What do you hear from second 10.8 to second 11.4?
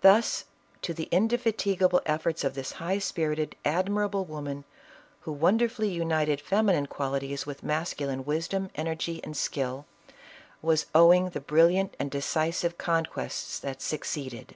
110 ISABELLA OF CASTILE. owing